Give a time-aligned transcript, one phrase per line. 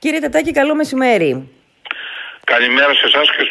[0.00, 1.48] Κύριε Τετάκη, καλό μεσημέρι.
[2.44, 3.42] Καλημέρα σε εσάς και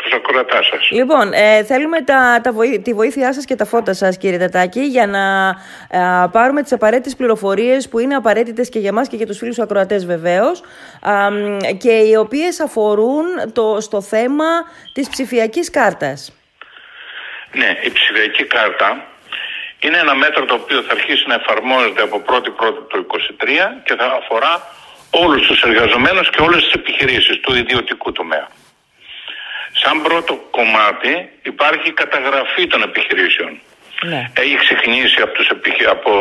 [0.00, 0.90] στους ακροατάς σας.
[0.90, 5.06] Λοιπόν, ε, θέλουμε τα, τα τη βοήθειά σας και τα φώτα σας, κύριε Τατάκη, για
[5.06, 5.48] να
[5.98, 9.58] ε, πάρουμε τις απαραίτητες πληροφορίες που είναι απαραίτητες και για εμά και για τους φίλους
[9.58, 10.62] ακροατές βεβαίως
[11.78, 14.50] και οι οποίες αφορούν το, στο θέμα
[14.92, 16.32] της ψηφιακής κάρτας.
[17.52, 19.06] Ναι, η ψηφιακή κάρτα
[19.80, 23.06] είναι ένα μέτρο το οποίο θα αρχίσει να εφαρμόζεται από 1η Πρώτη του
[23.40, 23.46] 2023
[23.84, 24.80] και θα αφορά
[25.20, 28.48] όλους τους εργαζομένους και όλες τις επιχειρήσεις του ιδιωτικού τομέα.
[29.82, 33.60] Σαν πρώτο κομμάτι υπάρχει η καταγραφή των επιχειρήσεων.
[34.02, 34.30] Ναι.
[34.42, 35.48] Έχει ξεκινήσει από τους,
[35.90, 36.12] από,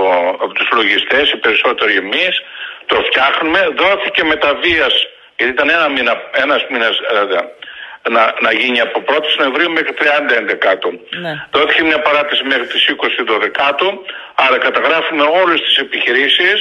[0.44, 2.34] από τους λογιστές, οι περισσότεροι εμείς,
[2.86, 4.94] το φτιάχνουμε, δόθηκε μεταβίας,
[5.38, 6.14] γιατί ήταν ένα μήνα,
[6.44, 10.92] ένας μήνας ε, να, να γίνει από 1η Νοεμβρίου μέχρι 30 Ενδεκάτου.
[11.24, 11.34] Ναι.
[11.52, 13.90] Δόθηκε μια παράτηση μέχρι τις 20 Δεκάτου,
[14.36, 16.60] άρα καταγράφουμε όλες τις επιχειρήσεις,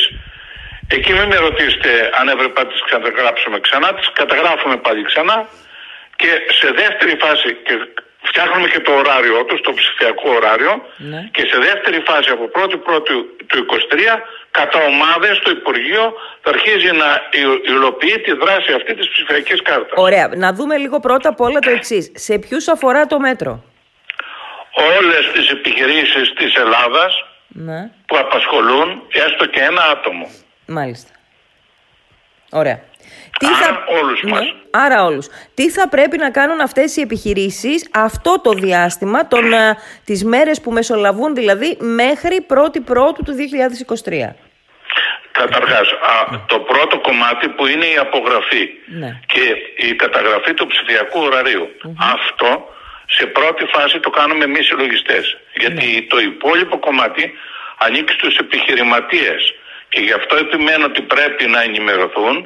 [0.97, 1.91] Εκεί μην με ρωτήσετε
[2.21, 5.49] αν έπρεπε να τις καταγράψουμε ξανά, τις καταγράφουμε πάλι ξανά
[6.17, 7.75] και σε δεύτερη φάση και
[8.29, 11.29] φτιάχνουμε και το ωράριό τους, το ψηφιακό ωράριο ναι.
[11.33, 13.13] και σε δεύτερη φάση από 1η Πρώτη
[13.47, 13.77] του 23
[14.51, 17.09] κατά ομάδες το Υπουργείο θα αρχίζει να
[17.73, 19.93] υλοποιεί τη δράση αυτή της ψηφιακής κάρτας.
[19.95, 20.31] Ωραία.
[20.35, 22.13] Να δούμε λίγο πρώτα απ' όλα το εξής.
[22.15, 23.53] Σε ποιους αφορά το μέτρο;
[24.99, 27.91] Όλες τις επιχειρήσεις της Ελλάδας ναι.
[28.07, 30.27] που απασχολούν έστω και ένα άτομο.
[30.71, 31.11] Μάλιστα.
[32.51, 32.81] Ωραία.
[33.39, 33.85] Τι άρα θα...
[34.01, 34.55] όλους ναι, μας.
[34.71, 35.27] Άρα όλους.
[35.55, 40.61] Τι θα πρέπει να κάνουν αυτές οι επιχειρήσεις αυτό το διάστημα, τον, α, τις μέρες
[40.61, 43.35] που μεσολαβούν δηλαδή μέχρι 1η Πρώτου του
[44.05, 44.35] 2023.
[45.33, 45.89] Καταρχάς,
[46.47, 49.21] το πρώτο κομμάτι που είναι η απογραφή ναι.
[49.27, 51.21] και η καταγραφή του ψηφιακού
[52.15, 52.75] Αυτό
[53.07, 55.37] σε πρώτη φάση το κάνουμε εμείς οι λογιστές.
[55.55, 56.07] Γιατί ναι.
[56.09, 57.33] το υπόλοιπο κομμάτι
[57.79, 59.55] ανήκει στους επιχειρηματίες
[59.93, 62.37] και γι' αυτό επιμένω ότι πρέπει να ενημερωθούν.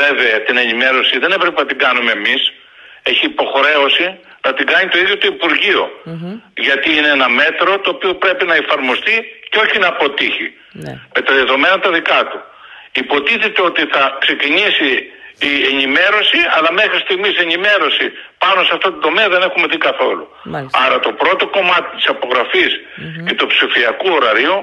[0.00, 2.42] Βέβαια την ενημέρωση δεν έπρεπε να την κάνουμε εμείς.
[3.02, 4.06] Έχει υποχρέωση
[4.44, 5.82] να την κάνει το ίδιο το υπουργειο
[6.66, 9.16] Γιατί είναι ένα μέτρο το οποίο πρέπει να εφαρμοστεί
[9.50, 10.48] και όχι να αποτύχει.
[10.72, 10.92] Ναι.
[11.14, 12.38] Με τα δεδομένα τα δικά του.
[13.02, 14.90] Υποτίθεται ότι θα ξεκινήσει
[15.50, 18.06] η ενημέρωση, αλλά μέχρι στιγμής ενημέρωση
[18.38, 20.24] πάνω σε αυτό το τομέα δεν έχουμε δει καθόλου.
[20.84, 22.72] Άρα το πρώτο κομμάτι της απογραφης
[23.26, 24.56] και του ψηφιακού ωραρίου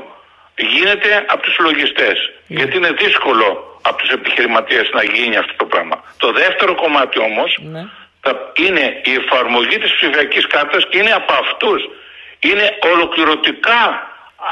[0.57, 2.17] γίνεται από τους λογιστές.
[2.47, 2.57] Ναι.
[2.57, 6.03] Γιατί είναι δύσκολο από τους επιχειρηματίες να γίνει αυτό το πράγμα.
[6.17, 7.83] Το δεύτερο κομμάτι όμως ναι.
[8.21, 11.81] θα είναι η εφαρμογή της ψηφιακής κάρτας και είναι από αυτούς.
[12.39, 13.81] Είναι ολοκληρωτικά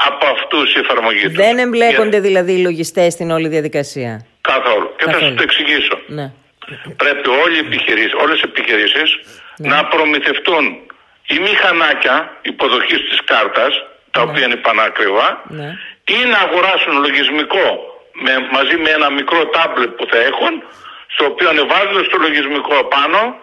[0.08, 1.32] από αυτούς η εφαρμογή τους.
[1.32, 4.94] Δεν εμπλέκονται δηλαδή οι λογιστές στην όλη διαδικασία; Καθόλου.
[4.96, 5.98] Και θα σας το εξηγήσω.
[6.06, 6.32] Ναι.
[6.96, 9.18] Πρέπει όλοι οι επιχειρήσεις, όλες οι επιχειρήσεις
[9.58, 9.68] ναι.
[9.68, 10.64] να προμηθευτούν
[11.26, 15.42] οι μηχανάκια υποδοχής της κάρτας, τα οποία είναι πανάκριβα,
[16.04, 17.66] ή να αγοράσουν λογισμικό
[18.12, 20.62] με, μαζί με ένα μικρό τάμπλετ που θα έχουν,
[21.14, 23.36] στο οποίο ανεβάζουν στο λογισμικό πάνω,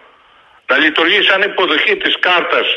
[0.66, 2.68] να λειτουργεί σαν υποδοχή της κάρτας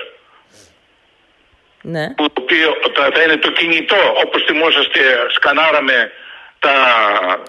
[1.81, 2.13] ναι.
[2.17, 2.67] που το οποίο
[3.13, 4.99] θα είναι το κινητό όπως θυμόσαστε
[5.35, 6.11] σκανάραμε
[6.59, 6.73] τα,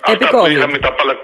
[0.00, 1.14] αυτά που είχαμε τα παλα...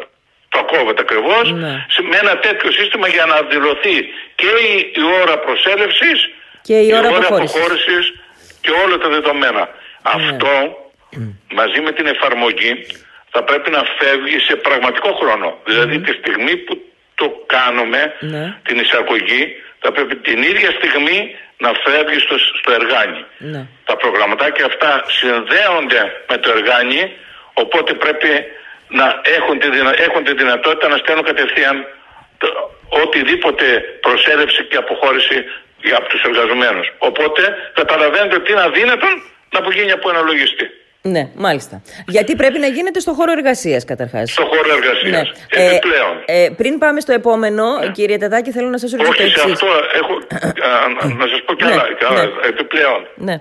[0.49, 1.87] το COVID ακριβώς, ναι.
[2.11, 3.97] με ένα τέτοιο σύστημα για να δηλωθεί
[4.35, 6.19] και η, η ώρα προσέλευσης
[6.63, 8.05] και η ώρα, η ώρα αποχώρησης
[8.61, 9.61] και όλα τα δεδομένα.
[9.61, 9.69] Ναι.
[10.03, 10.53] Αυτό
[11.61, 12.87] μαζί με την εφαρμογή
[13.31, 15.59] θα πρέπει να φεύγει σε πραγματικό χρόνο.
[15.65, 16.75] Δηλαδή τη στιγμή που
[17.15, 18.57] το κάνουμε, ναι.
[18.63, 19.43] την εισαγωγή,
[19.83, 21.19] θα πρέπει την ίδια στιγμή
[21.65, 23.25] να φεύγει στο, στο εργάνι.
[23.39, 23.67] Ναι.
[23.85, 27.03] Τα προγραμματάκια αυτά συνδέονται με το εργάνι,
[27.53, 28.29] οπότε πρέπει
[28.89, 29.07] να
[29.37, 29.69] έχουν τη,
[30.07, 31.77] έχουν τη δυνατότητα να στέλνουν κατευθείαν
[32.39, 32.49] το,
[33.03, 33.65] οτιδήποτε
[34.01, 35.37] προσέλευση και αποχώρηση
[35.83, 36.87] για τους εργαζομένους.
[36.99, 37.43] Οπότε
[37.75, 39.15] καταλαβαίνετε ότι είναι αδύνατον
[39.53, 40.67] να απογίνει από ένα λογιστή.
[41.03, 41.83] Ναι, μάλιστα.
[42.07, 44.31] Γιατί πρέπει να γίνεται στο χώρο εργασίας, καταρχάς.
[44.31, 45.29] Στο χώρο εργασίας.
[45.57, 45.65] Ναι.
[45.65, 46.15] Επιπλέον.
[46.25, 47.91] Ε, ε, πριν πάμε στο επόμενο, ναι.
[47.91, 49.43] κύριε Τετάκη, θέλω να σας ρωτήσω το εξής.
[49.43, 49.67] Όχι, αυτό
[50.01, 50.15] έχω.
[51.23, 51.85] να σας πω κι άλλα.
[52.11, 52.49] Ναι, ναι.
[52.53, 53.01] Επιπλέον.
[53.15, 53.37] Ναι.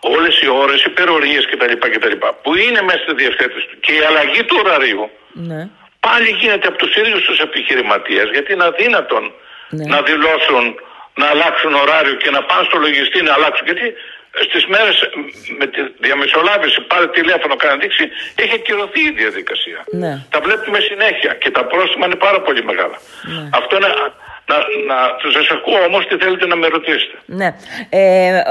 [0.00, 2.16] Όλες οι ώρες, οι υπερορίε κτλ, κτλ.
[2.42, 5.10] που είναι μέσα στη διευθέτηση του και η αλλαγή του ωραρίου
[5.50, 5.68] ναι.
[6.06, 9.24] πάλι γίνεται από τους ίδιους τους επιχειρηματίες γιατί είναι αδύνατον
[9.68, 9.84] ναι.
[9.92, 10.64] να δηλώσουν
[11.20, 13.64] να αλλάξουν ωράριο και να πάνε στο λογιστή να αλλάξουν.
[13.70, 13.86] Γιατί
[14.46, 14.96] στις μέρες
[15.58, 18.04] με τη διαμεσολάβηση, πάρε τηλέφωνο, κάνει δείξει,
[18.42, 19.78] έχει ακυρωθεί η διαδικασία.
[20.02, 20.12] Ναι.
[20.34, 22.96] Τα βλέπουμε συνέχεια και τα πρόστιμα είναι πάρα πολύ μεγάλα.
[23.34, 23.48] Ναι.
[23.52, 23.90] Αυτό είναι
[24.52, 27.18] να, να σας ακούω όμως τι θέλετε να με ρωτήσετε.
[27.26, 27.54] Ναι.
[27.88, 28.42] Ε,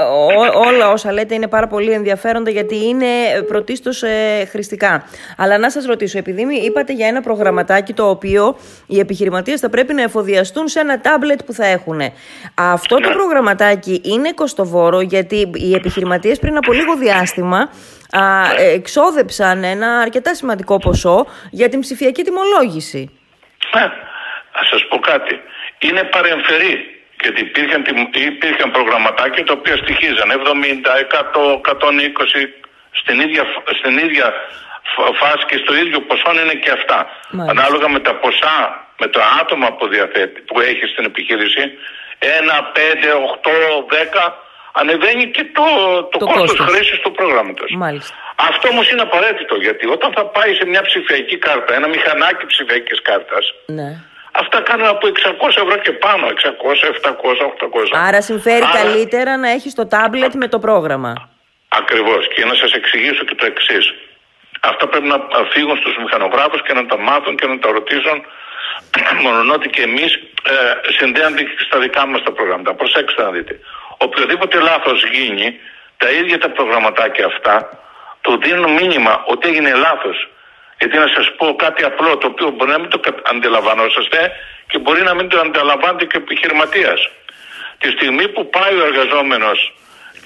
[0.68, 3.06] όλα όσα λέτε είναι πάρα πολύ ενδιαφέροντα γιατί είναι
[3.46, 5.04] πρωτίστως ε, χρηστικά.
[5.36, 8.56] Αλλά να σας ρωτήσω, επειδή είπατε για ένα προγραμματάκι το οποίο
[8.86, 12.00] οι επιχειρηματίες θα πρέπει να εφοδιαστούν σε ένα τάμπλετ που θα έχουν.
[12.54, 13.14] Αυτό το ναι.
[13.14, 17.58] προγραμματάκι είναι κοστοβόρο γιατί οι επιχειρηματίες πριν από λίγο διάστημα
[18.10, 18.62] α, ναι.
[18.62, 23.10] εξόδεψαν ένα αρκετά σημαντικό ποσό για την ψηφιακή τιμολόγηση.
[23.74, 23.82] Ναι,
[24.52, 25.40] ας σας πω κάτι
[25.86, 26.74] είναι παρεμφερή.
[27.22, 27.82] Γιατί υπήρχαν,
[28.34, 32.48] υπήρχαν προγραμματάκια τα οποία στοιχίζαν 70, 100, 120
[33.00, 33.42] στην ίδια,
[33.78, 34.26] στην ίδια
[35.20, 36.98] φάση και στο ίδιο ποσό είναι και αυτά.
[37.52, 38.58] Ανάλογα με τα ποσά,
[38.98, 41.62] με το άτομα που, διαθέτει, που έχει στην επιχείρηση,
[42.18, 43.50] 1, 5, 8,
[43.88, 44.32] 10,
[44.72, 45.66] ανεβαίνει και το,
[46.12, 47.70] το, το κόστος, κόστος χρήσης του πρόγραμματος.
[48.48, 53.02] Αυτό όμως είναι απαραίτητο γιατί όταν θα πάει σε μια ψηφιακή κάρτα, ένα μηχανάκι ψηφιακής
[53.02, 53.90] κάρτας, ναι.
[54.32, 56.30] Αυτά κάνουν από 600 ευρώ και πάνω, 600,
[56.86, 58.06] 700, 800.
[58.06, 61.12] Άρα συμφέρει καλύτερα να έχεις το τάμπλετ με το πρόγραμμα.
[61.68, 62.28] Ακριβώς.
[62.34, 63.94] Και να σας εξηγήσω και το εξής.
[64.60, 65.18] Αυτά πρέπει να
[65.50, 68.24] φύγουν στους μηχανογράφους και να τα μάθουν και να τα ρωτήσουν.
[69.22, 72.74] Μόνο ότι και εμείς ε, συνδέονται στα δικά μας τα προγράμματα.
[72.74, 73.58] Προσέξτε να δείτε.
[73.98, 75.60] Οποιοδήποτε λάθος γίνει,
[75.96, 77.54] τα ίδια τα προγραμματάκια αυτά
[78.20, 80.28] του δίνουν μήνυμα ότι έγινε λάθος.
[80.82, 83.00] Γιατί να σας πω κάτι απλό το οποίο μπορεί να μην το
[83.32, 84.32] αντιλαμβανόσαστε
[84.70, 87.00] και μπορεί να μην το αντιλαμβάνεται και ο επιχειρηματίας.
[87.78, 89.74] Τη στιγμή που πάει ο εργαζόμενος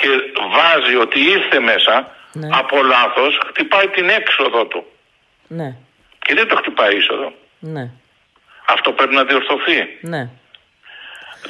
[0.01, 0.09] και
[0.57, 1.95] βάζει ότι ήρθε μέσα
[2.33, 2.49] ναι.
[2.53, 4.87] από λάθος, χτυπάει την έξοδο του.
[5.47, 5.77] Ναι.
[6.19, 7.33] Και δεν το χτυπάει είσοδο.
[7.59, 7.91] Ναι.
[8.67, 9.79] Αυτό πρέπει να διορθωθεί.
[10.01, 10.29] Ναι.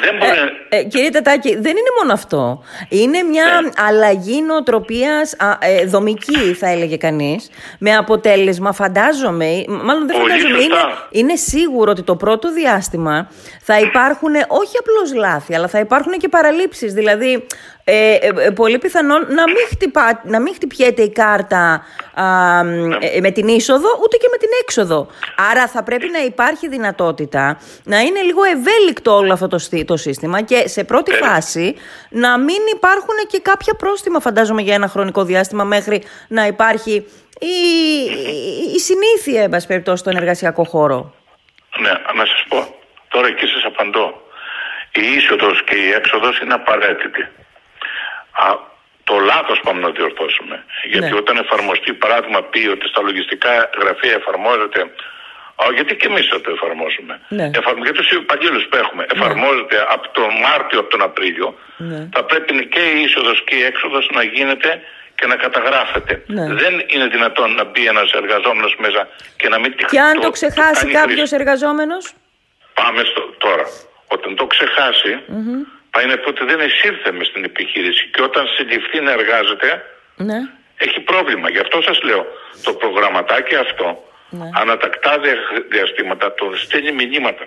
[0.00, 0.38] Δεν μπορεί...
[0.68, 2.62] ε, ε, κύριε Τετάκη, δεν είναι μόνο αυτό.
[2.88, 3.82] Είναι μια ε.
[3.86, 7.50] αλλαγή νοοτροπίας ε, δομική, θα έλεγε κανείς.
[7.78, 10.76] Με αποτέλεσμα, φαντάζομαι, μάλλον δεν φαντάζομαι, είναι,
[11.10, 13.28] είναι σίγουρο ότι το πρώτο διάστημα
[13.62, 16.92] θα υπάρχουν όχι απλώς λάθη, αλλά θα υπάρχουν και παραλήψεις.
[16.92, 17.46] Δηλαδή,
[17.88, 21.84] ε, ε, ε, πολύ πιθανόν να μην, χτυπά, να μην χτυπιέται η κάρτα
[23.14, 25.06] ε, με την είσοδο ούτε και με την έξοδο.
[25.50, 30.42] Άρα θα πρέπει να υπάρχει δυνατότητα να είναι λίγο ευέλικτο όλο αυτό το, το σύστημα
[30.42, 31.74] και σε πρώτη φάση
[32.08, 37.06] να μην υπάρχουν και κάποια πρόστιμα φαντάζομαι για ένα χρονικό διάστημα μέχρι να υπάρχει
[37.38, 37.56] η,
[38.74, 41.14] η συνήθεια εν περιπτώσει στον εργασιακό χώρο.
[41.80, 42.74] Ναι, να σας πω.
[43.08, 44.20] Τώρα εκεί σας απαντώ.
[44.92, 47.28] Η είσοδος και η έξοδος είναι απαραίτητη
[48.44, 48.48] α,
[49.08, 50.64] το λάθος πάμε να διορθώσουμε.
[50.92, 51.20] Γιατί ναι.
[51.22, 54.80] όταν εφαρμοστεί, παράδειγμα, πει ότι στα λογιστικά γραφεία εφαρμόζεται.
[55.60, 57.14] Α, γιατί και εμείς θα το εφαρμόσουμε.
[57.28, 57.50] Ναι.
[57.60, 57.82] Εφαρμο...
[57.82, 59.02] Για τους υπαλλήλους που έχουμε.
[59.06, 59.12] Ναι.
[59.14, 61.48] Εφαρμόζεται από τον Μάρτιο, από τον Απρίλιο.
[61.76, 62.08] Ναι.
[62.14, 64.70] Θα πρέπει και η είσοδος και η έξοδος να γίνεται
[65.14, 66.22] και να καταγράφεται.
[66.26, 66.44] Ναι.
[66.62, 70.30] Δεν είναι δυνατόν να μπει ένας εργαζόμενος μέσα και να μην τη Και αν το,
[70.30, 72.12] ξεχάσει κάποιος εργαζόμενος;
[72.74, 73.66] Πάμε στο τώρα.
[74.06, 75.12] Όταν το ξεχάσει,
[75.85, 79.84] πάει να πει ότι δεν εισήλθε μες στην επιχείρηση και όταν συλληφθεί να εργάζεται
[80.16, 80.38] ναι.
[80.76, 81.50] έχει πρόβλημα.
[81.50, 82.26] Γι' αυτό σας λέω
[82.62, 84.48] το προγραμματάκι αυτό ναι.
[84.54, 85.20] ανατακτά
[85.68, 87.46] διαστήματα το στέλνει μηνύματα.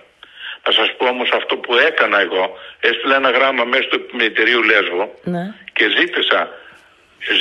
[0.66, 5.20] Να σας πω όμως αυτό που έκανα εγώ έστειλα ένα γράμμα μέσα του επιμελητηρίου Λέσβο
[5.24, 5.54] ναι.
[5.74, 6.50] και ζήτησα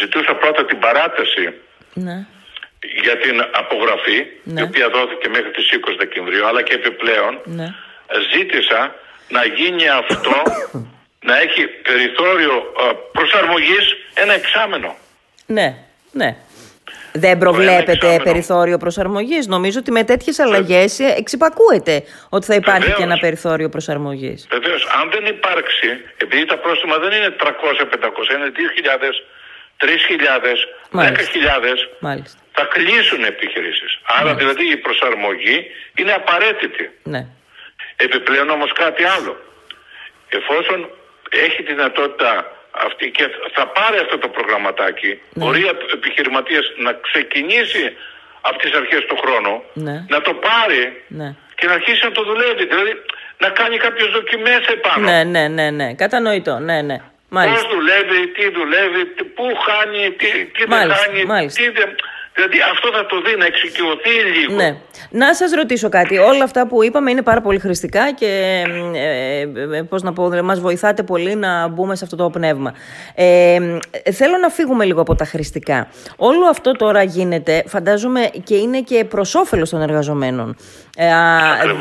[0.00, 1.55] ζητούσα πρώτα την παράταση
[1.95, 2.27] ναι.
[3.03, 4.19] για την απογραφή
[4.61, 7.41] η οποία δόθηκε μέχρι τις 20 Δεκεμβρίου αλλά και επιπλέον
[8.35, 8.95] ζήτησα
[9.28, 10.42] να γίνει αυτό
[11.20, 12.72] να έχει περιθώριο
[13.12, 14.96] προσαρμογής ένα εξάμενο.
[15.46, 15.75] Ναι,
[16.12, 16.36] ναι.
[17.12, 19.46] Δεν προβλέπετε περιθώριο προσαρμογής.
[19.46, 22.98] Νομίζω ότι με τέτοιες αλλαγές εξυπακούεται ότι θα υπάρχει Βεβαίως.
[22.98, 24.46] και ένα περιθώριο προσαρμογής.
[24.50, 24.86] Βεβαίως.
[25.00, 29.22] Αν δεν υπάρξει, επειδή τα πρόστιμα δεν είναι 300-500, είναι 2.000,
[29.76, 32.22] 3.000, 10.000,
[32.52, 33.98] θα κλείσουν επιχειρήσεις.
[34.02, 35.66] Άρα δηλαδή η προσαρμογή
[35.98, 36.90] είναι απαραίτητη.
[37.02, 37.26] Ναι.
[38.07, 39.33] Επιπλέον όμως κάτι άλλο.
[40.28, 40.78] Εφόσον
[41.47, 42.31] έχει τη δυνατότητα
[42.87, 43.25] αυτή και
[43.57, 45.45] θα πάρει αυτό το προγραμματάκι, ναι.
[45.45, 47.85] μπορεί ο επιχειρηματίας να ξεκινήσει
[48.40, 50.05] από τις αρχές του χρόνου, ναι.
[50.09, 51.35] να το πάρει ναι.
[51.55, 52.67] και να αρχίσει να το δουλεύει.
[52.67, 52.93] Δηλαδή
[53.38, 55.05] να κάνει κάποιες δοκιμές επάνω.
[55.11, 55.95] Ναι, ναι, ναι, ναι.
[55.95, 56.99] Κατανοητό, ναι, ναι.
[57.28, 57.67] Μάλιστα.
[57.67, 59.05] Πώς δουλεύει, τι δουλεύει,
[59.37, 61.62] πού χάνει, τι, τι δεν χάνει, μάλιστα.
[61.62, 61.88] τι δεν...
[62.38, 64.54] Δηλαδή αυτό θα το δει να εξοικειωθεί λίγο.
[64.54, 64.76] Ναι.
[65.11, 66.18] Να σας ρωτήσω κάτι.
[66.18, 68.62] Όλα αυτά που είπαμε είναι πάρα πολύ χρηστικά και
[68.95, 69.40] ε,
[69.76, 72.75] ε, πώς να πω, μας βοηθάτε πολύ να μπούμε σε αυτό το πνεύμα.
[73.14, 73.59] Ε,
[74.12, 75.88] θέλω να φύγουμε λίγο από τα χρηστικά.
[76.16, 80.57] Όλο αυτό τώρα γίνεται, φαντάζομαι και είναι και προς όφελος των εργαζομένων.
[80.97, 81.07] Ε,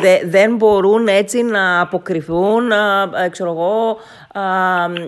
[0.02, 3.98] δε, δεν μπορούν έτσι να αποκριθούν, ε, ξέρω εγώ,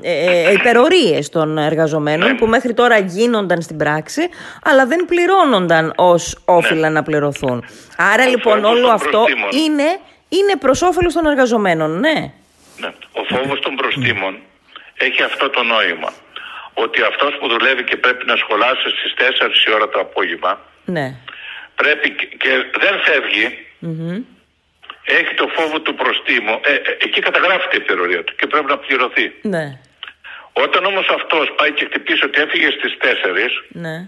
[0.02, 4.30] ε, υπερορίες των εργαζομένων που μέχρι τώρα γίνονταν στην πράξη
[4.64, 7.66] αλλά δεν πληρώνονταν ως όφυλα να πληρωθούν.
[7.98, 9.26] Άρα λοιπόν όλο αυτό
[9.66, 12.14] είναι είναι προς όφελος των εργαζομένων, ναι.
[12.78, 12.94] ναι.
[13.12, 14.40] Ο φόβος των προστήμων
[14.98, 16.14] έχει αυτό το νόημα.
[16.74, 20.60] Ότι αυτός που δουλεύει και πρέπει να σχολάσει στις 4 η ώρα το απόγευμα.
[20.86, 21.16] Ναι.
[21.76, 23.46] Πρέπει και δεν φευγει
[25.18, 26.60] Έχει το φόβο του προστήμου.
[26.64, 29.34] Ε, ε, εκεί καταγράφεται η περιορία του και πρέπει να πληρωθεί.
[29.42, 29.66] Ναι.
[30.54, 33.06] Όταν όμως αυτός πάει και χτυπήσει ότι έφυγε στις 4
[33.70, 34.08] ναι.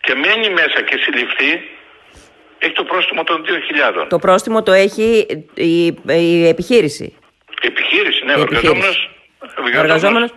[0.00, 1.50] και μένει μέσα και συλληφθεί,
[2.58, 3.44] έχει το πρόστιμο των
[4.02, 4.06] 2.000.
[4.08, 7.16] Το πρόστιμο το έχει η, η επιχείρηση.
[7.62, 8.32] Η επιχείρηση, ναι.
[8.32, 9.10] Η ο εργαζόμενος,
[9.72, 10.30] εργαζόμενος,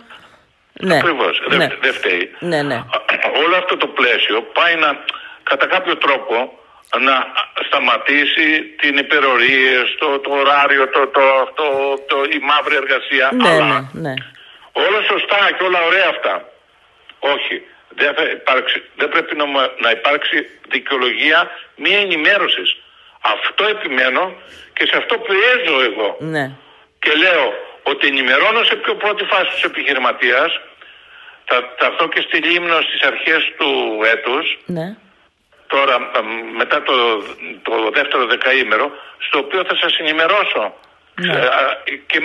[0.80, 0.98] ναι.
[0.98, 1.68] Ακριβώς, δεν ναι.
[1.82, 2.30] δε φταίει.
[2.40, 2.84] Ναι, ναι.
[3.46, 5.04] Όλο αυτό το πλαίσιο πάει να,
[5.44, 6.60] κατά κάποιο τρόπο,
[7.00, 7.16] να
[7.68, 11.22] σταματήσει την υπερορία, το, το ωράριο, το, το,
[11.56, 11.68] το,
[12.08, 13.30] το, η μαύρη εργασία.
[13.34, 14.14] Ναι, αλλά ναι, ναι.
[14.72, 16.50] Όλα σωστά και όλα ωραία αυτά.
[17.20, 17.56] Όχι.
[17.96, 18.14] Δεν,
[18.96, 19.46] δεν πρέπει να,
[19.84, 20.38] να υπάρξει
[20.70, 22.78] δικαιολογία μη ενημέρωσης.
[23.22, 24.34] Αυτό επιμένω
[24.74, 26.18] και σε αυτό πιέζω εγώ.
[26.20, 26.52] Ναι.
[27.00, 30.60] Και λέω ότι ενημερώνω σε πιο πρώτη φάση τους επιχειρηματίας.
[31.46, 34.58] Θα, θα έρθω και στη Λίμνο στις αρχές του έτους.
[34.66, 34.96] Ναι.
[35.76, 35.96] Τώρα
[36.58, 36.94] μετά το,
[37.62, 40.74] το δεύτερο δεκαήμερο στο οποίο θα σας ενημερώσω.
[41.22, 41.34] Ναι.
[41.34, 41.40] Ε,
[42.06, 42.20] και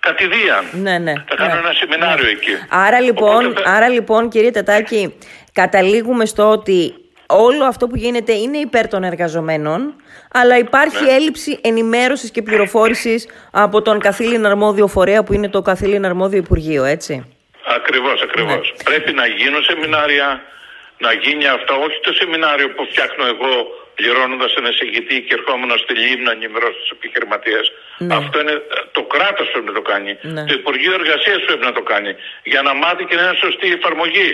[0.00, 0.64] κατηδίαν.
[0.72, 1.12] Ναι, ναι.
[1.28, 1.60] Θα κάνω ναι.
[1.60, 2.30] ένα σεμινάριο ναι.
[2.30, 2.50] εκεί.
[2.68, 5.18] Άρα λοιπόν, άρα λοιπόν κύριε Τετάκη,
[5.52, 6.94] καταλήγουμε στο ότι
[7.26, 9.94] όλο αυτό που γίνεται είναι υπέρ των εργαζομένων,
[10.32, 11.10] αλλά υπάρχει ναι.
[11.10, 16.84] έλλειψη ενημέρωσης και πληροφόρησης από τον καθήλυνα αρμόδιο φορέα που είναι το καθήλυνα αρμόδιο Υπουργείο,
[16.84, 17.34] έτσι;
[17.76, 18.74] Ακριβώς, ακριβώς.
[18.76, 18.82] Ναι.
[18.84, 20.42] Πρέπει να γίνουν σεμινάρια,
[21.04, 23.52] να γίνει αυτό, όχι το σεμινάριο που φτιάχνω εγώ
[23.98, 27.64] πληρώνοντας ένα εισηγητή και ερχόμενο στη Λίμνη να ενημερώσει τους επιχειρηματίες.
[27.98, 28.14] Ναι.
[28.20, 28.56] Αυτό είναι
[28.96, 30.10] το κράτος πρέπει να το κάνει.
[30.34, 30.44] Ναι.
[30.48, 32.10] Το Υπουργείο Εργασίας πρέπει να το κάνει.
[32.52, 34.30] Για να μάθει και να είναι σωστή η εφαρμογή.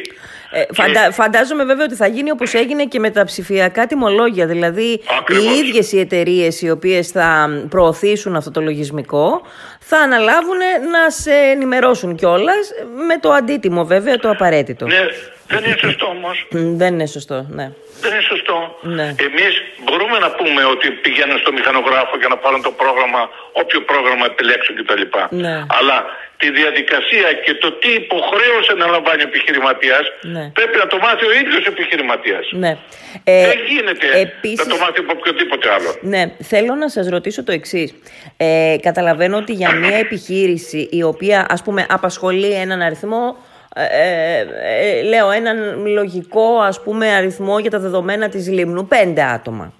[0.51, 4.47] Ε, φαντα, Φαντάζομαι βέβαια ότι θα γίνει όπως έγινε και με τα ψηφιακά τιμολόγια.
[4.47, 5.45] Δηλαδή Ακριβώς.
[5.45, 7.29] οι ίδιες οι εταιρείες οι οποίες θα
[7.69, 9.43] προωθήσουν αυτό το λογισμικό
[9.81, 10.61] θα αναλάβουν
[10.93, 12.71] να σε ενημερώσουν κιόλας
[13.09, 14.87] με το αντίτιμο βέβαια το απαραίτητο.
[14.87, 15.07] Ναι,
[15.49, 16.47] δεν είναι σωστό όμως.
[16.51, 17.67] δεν είναι σωστό, ναι.
[18.01, 18.79] Δεν είναι σωστό.
[18.99, 19.09] Ναι.
[19.29, 23.23] Εμείς μπορούμε να πούμε ότι πηγαίνουν στο μηχανογράφο για να πάρουν το πρόγραμμα,
[23.63, 25.05] όποιο πρόγραμμα επιλέξουν κτλ.
[25.45, 25.57] Ναι.
[25.79, 25.97] Αλλά
[26.37, 30.51] τη διαδικασία και το τι υποχρέωσε να λαμβάνει ο επιχειρηματίας ναι.
[30.59, 32.47] πρέπει να το μάθει ο ίδιος επιχειρηματίας.
[32.51, 32.77] Ναι.
[33.25, 34.67] Ε, Δεν γίνεται επίσης...
[34.67, 35.91] να το μάθει από οποιοδήποτε άλλο.
[36.01, 37.95] Ναι, θέλω να σας ρωτήσω το εξής.
[38.37, 43.37] Ε, καταλαβαίνω ότι για μια επιχείρηση η οποία ας πούμε απασχολεί έναν αριθμό
[43.79, 49.73] ε, ε, λέω έναν λογικό ας πούμε αριθμό για τα δεδομένα της Λίμνου, πέντε άτομα.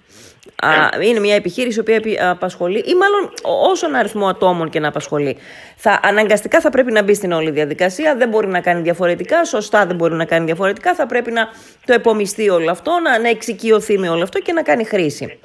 [0.61, 3.33] Α, είναι μια επιχείρηση η οποία απασχολεί ή μάλλον
[3.71, 5.37] όσον αριθμό ατόμων και να απασχολεί.
[5.75, 9.85] Θα, αναγκαστικά θα πρέπει να μπει στην όλη διαδικασία, δεν μπορεί να κάνει διαφορετικά, σωστά
[9.85, 11.47] δεν μπορεί να κάνει διαφορετικά, θα πρέπει να
[11.85, 15.39] το επομιστεί όλο αυτό, να, να εξοικειωθεί με όλο αυτό και να κάνει χρήση.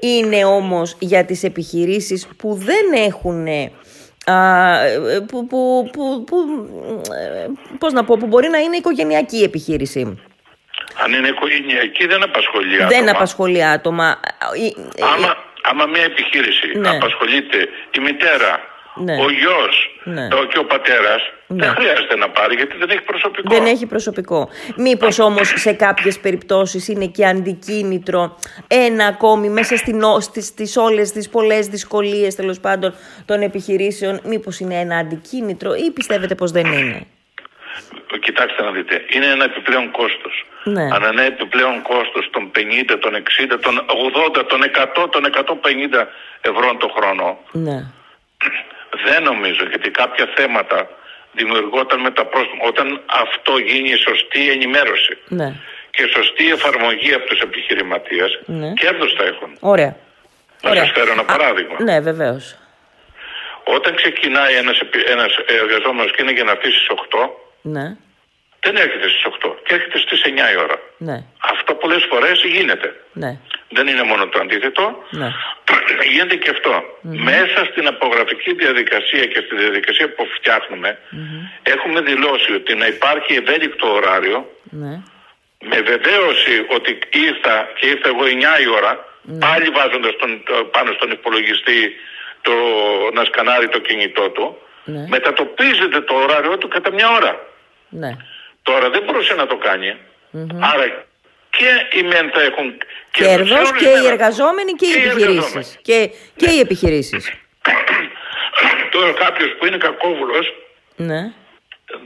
[0.00, 3.46] Είναι όμως για τις επιχειρήσεις που δεν έχουν
[5.26, 6.36] που, που, που, που,
[7.78, 10.22] πώς να πω, που μπορεί να είναι οικογενειακή επιχείρηση.
[11.04, 12.88] Αν είναι οικογενειακή δεν απασχολεί άτομα.
[12.88, 14.20] Δεν απασχολεί άτομα.
[15.14, 16.88] Άμα, άμα μια επιχείρηση ναι.
[16.88, 18.60] απασχολείται η μητέρα,
[18.94, 19.12] ναι.
[19.12, 20.28] ο γιος ναι.
[20.48, 21.64] και ο πατέρας, ναι.
[21.64, 23.54] δεν χρειάζεται να πάρει γιατί δεν έχει προσωπικό.
[23.54, 24.48] Δεν έχει προσωπικό.
[24.76, 31.12] Μήπως όμως σε κάποιες περιπτώσεις είναι και αντικίνητρο ένα ακόμη μέσα στην, στις, στις όλες
[31.12, 34.20] τις πολλές δυσκολίες τέλος πάντων των επιχειρήσεων.
[34.24, 37.06] Μήπως είναι ένα αντικίνητρο ή πιστεύετε πως δεν είναι;
[38.20, 40.46] Κοιτάξτε να δείτε, είναι ένα επιπλέον κόστος.
[40.64, 40.82] Ναι.
[40.82, 43.84] Αν ένα επιπλέον κόστος των 50, των 60, των
[44.38, 46.06] 80, των 100, των 150
[46.40, 47.38] ευρώ το χρόνο.
[47.52, 47.78] Ναι.
[49.06, 50.78] Δεν νομίζω γιατί κάποια θέματα
[51.32, 52.62] δημιουργόταν με τα πρόστιμα.
[52.72, 52.86] Όταν
[53.24, 55.48] αυτό γίνει η σωστή ενημέρωση ναι.
[55.90, 58.72] και σωστή εφαρμογή από τους επιχειρηματίες, ναι.
[58.72, 59.50] κέρδος θα έχουν.
[59.60, 59.96] Ωραία.
[60.62, 61.76] Να σας φέρω ένα παράδειγμα.
[61.80, 62.44] Α, ναι, βεβαίως.
[63.76, 64.78] Όταν ξεκινάει ένας,
[65.14, 67.30] ένας εργαζόμενος και είναι για να αφήσει στις 8,
[67.62, 67.86] ναι.
[68.60, 70.76] δεν έρχεται στις 8 και έρχεται στις 9 η ώρα.
[70.98, 71.18] Ναι.
[71.52, 72.88] Αυτό πολλές φορές γίνεται.
[73.12, 73.38] Ναι.
[73.76, 74.84] Δεν είναι μόνο το αντίθετο.
[75.10, 75.28] Ναι.
[76.12, 76.74] Γίνεται και αυτό.
[77.02, 80.98] Μέσα στην απογραφική διαδικασία και στη διαδικασία που φτιάχνουμε
[81.62, 84.94] έχουμε δηλώσει ότι να υπάρχει ευέλικτο ωράριο ναι.
[85.70, 88.24] με βεβαίωση ότι ήρθα και ήρθα εγώ
[88.58, 88.92] 9 η ώρα
[89.38, 91.80] πάλι βάζοντας τον, πάνω στον υπολογιστή
[92.42, 92.52] το,
[93.12, 95.06] να σκανάρει το κινητό του ναι.
[95.08, 97.46] μετατοπίζεται το ωράριο του κατά μια ώρα.
[97.88, 98.16] Ναι.
[98.62, 99.96] Τώρα δεν μπορούσε να το κάνει.
[100.72, 101.04] Άρα
[101.58, 102.66] και οι μεν θα έχουν
[103.10, 105.78] κέρδος και οι εργαζόμενοι και, και οι επιχειρήσεις.
[105.82, 107.32] Και, και οι επιχειρήσεις.
[108.90, 110.46] Τώρα κάποιος που είναι κακόβουλος.
[110.96, 111.20] Ναι.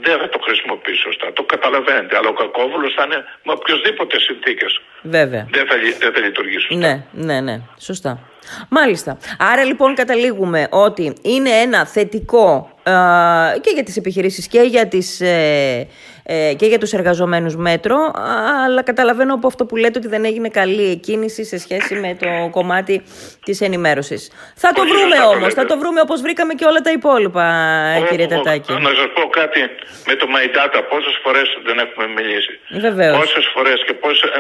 [0.03, 1.33] Δεν θα το χρησιμοποιήσει σωστά.
[1.33, 2.17] Το καταλαβαίνετε.
[2.17, 4.81] Αλλά ο κακόβουλος θα είναι με οποιοδήποτε συνθήκες.
[5.03, 5.47] Βέβαια.
[5.51, 7.61] Δεν θα, δεν θα λειτουργήσει Ναι, ναι, ναι.
[7.79, 8.19] Σωστά.
[8.69, 9.19] Μάλιστα.
[9.39, 12.71] Άρα λοιπόν καταλήγουμε ότι είναι ένα θετικό
[13.61, 15.89] και για τις επιχειρήσεις και για, τις, ε,
[16.35, 17.97] ε, και για τους εργαζομένους μέτρο
[18.67, 22.49] αλλά καταλαβαίνω από αυτό που λέτε ότι δεν έγινε καλή εκκίνηση σε σχέση με το
[22.51, 23.03] κομμάτι
[23.45, 24.31] της ενημέρωσης.
[24.57, 27.45] Θα το βρούμε όμως, θα το βρούμε όπως βρήκαμε και όλα τα υπόλοιπα
[28.11, 28.73] κύριε Τατάκη.
[28.73, 29.61] Να σας πω κάτι
[30.07, 32.59] με το MyData, πόσες φορές δεν έχουμε μιλήσει.
[32.81, 33.19] Βεβαίως.
[33.19, 34.31] Πόσες φορές και πόσες...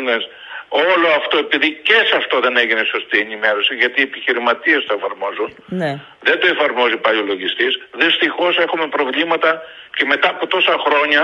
[0.74, 5.50] Όλο αυτό, επειδή και σε αυτό δεν έγινε σωστή ενημέρωση, γιατί οι επιχειρηματίες το εφαρμόζουν,
[5.80, 5.92] ναι.
[6.28, 7.72] δεν το εφαρμόζει πάλι ο λογιστής.
[8.04, 9.50] Δυστυχώς έχουμε προβλήματα
[9.96, 11.22] και μετά από τόσα χρόνια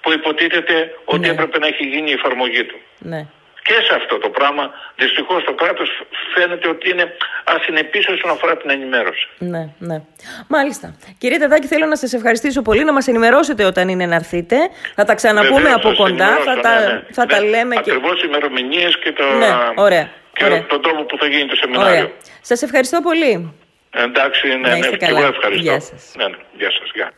[0.00, 1.32] που υποτίθεται ότι ναι.
[1.34, 2.78] έπρεπε να έχει γίνει η εφαρμογή του.
[2.98, 3.22] Ναι
[3.62, 5.88] και σε αυτό το πράγμα δυστυχώς το κράτος
[6.34, 9.28] φαίνεται ότι είναι ασυνεπής όσον αφορά την ενημέρωση.
[9.38, 10.02] Ναι, ναι.
[10.48, 10.96] Μάλιστα.
[11.18, 14.56] Κύριε Τεδάκη, θέλω να σας ευχαριστήσω πολύ να μας ενημερώσετε όταν είναι να έρθετε.
[14.94, 16.36] Θα τα ξαναπούμε Βεβαίως, από κοντά.
[16.36, 17.02] Θα, τα, ναι, ναι.
[17.10, 17.90] θα τα ναι, λέμε και.
[17.90, 19.24] Ακριβώς ημερομηνίες και, το...
[19.24, 20.66] ναι, ωραία, και ωραία.
[20.66, 22.12] τον τρόπο που θα γίνει το σεμινάριο.
[22.40, 23.54] Σας ευχαριστώ πολύ.
[23.90, 25.62] Εντάξει, ναι, ναι, ναι, και εγώ ευχαριστώ.
[25.62, 26.12] Γεια σας.
[26.16, 27.12] Ναι, ναι, γεια σας, γεια.